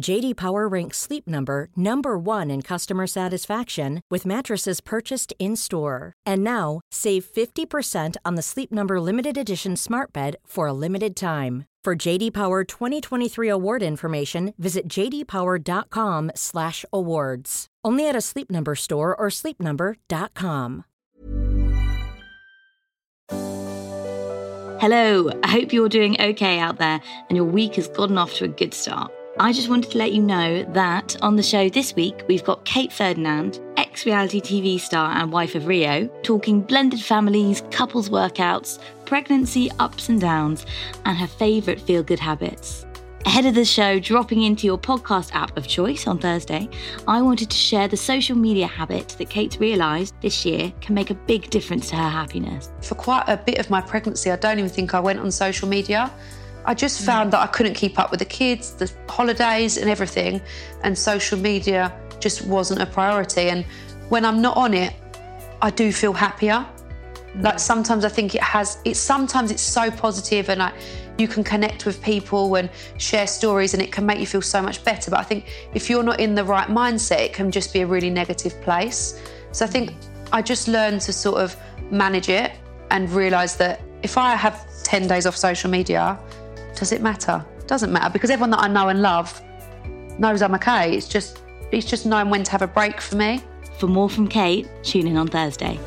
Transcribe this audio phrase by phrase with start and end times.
[0.00, 6.14] JD Power ranks Sleep Number number 1 in customer satisfaction with mattresses purchased in-store.
[6.24, 11.16] And now, save 50% on the Sleep Number limited edition Smart Bed for a limited
[11.16, 11.64] time.
[11.84, 17.66] For JD Power 2023 award information, visit jdpower.com/awards.
[17.84, 20.84] Only at a Sleep Number store or sleepnumber.com.
[24.80, 28.44] Hello, I hope you're doing okay out there and your week has gotten off to
[28.44, 29.10] a good start.
[29.40, 32.64] I just wanted to let you know that on the show this week, we've got
[32.64, 38.80] Kate Ferdinand, ex reality TV star and wife of Rio, talking blended families, couples workouts,
[39.04, 40.66] pregnancy ups and downs,
[41.04, 42.84] and her favourite feel good habits.
[43.26, 46.68] Ahead of the show dropping into your podcast app of choice on Thursday,
[47.06, 51.10] I wanted to share the social media habit that Kate's realised this year can make
[51.10, 52.72] a big difference to her happiness.
[52.80, 55.68] For quite a bit of my pregnancy, I don't even think I went on social
[55.68, 56.10] media.
[56.68, 60.38] I just found that I couldn't keep up with the kids, the holidays, and everything,
[60.82, 63.48] and social media just wasn't a priority.
[63.48, 63.64] And
[64.10, 64.92] when I'm not on it,
[65.62, 66.66] I do feel happier.
[67.36, 68.82] Like sometimes I think it has.
[68.84, 70.74] It's sometimes it's so positive, and I,
[71.16, 74.60] you can connect with people and share stories, and it can make you feel so
[74.60, 75.10] much better.
[75.10, 77.86] But I think if you're not in the right mindset, it can just be a
[77.86, 79.18] really negative place.
[79.52, 79.94] So I think
[80.34, 81.56] I just learned to sort of
[81.90, 82.52] manage it
[82.90, 86.18] and realise that if I have 10 days off social media,
[86.78, 87.44] does it matter?
[87.66, 89.42] Doesn't matter because everyone that I know and love
[90.18, 90.96] knows I'm okay.
[90.96, 93.42] It's just it's just knowing when to have a break for me.
[93.78, 95.78] For more from Kate, tune in on Thursday.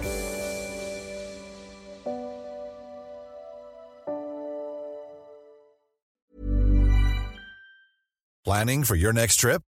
[8.43, 9.61] Planning for your next trip?